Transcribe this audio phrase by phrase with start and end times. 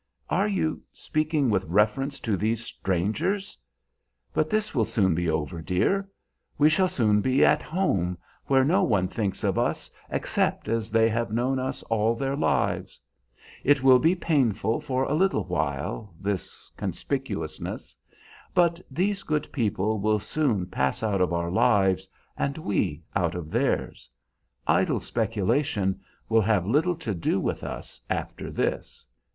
[0.31, 3.55] "Are you speaking with reference to these strangers?
[4.33, 6.09] But this will soon be over, dear.
[6.57, 8.17] We shall soon be at home,
[8.47, 12.99] where no one thinks of us except as they have known us all their lives.
[13.63, 17.95] It will be painful for a little while, this conspicuousness;
[18.55, 23.51] but these good people will soon pass out of our lives, and we out of
[23.51, 24.09] theirs.
[24.65, 29.05] Idle speculation will have little to do with us, after this."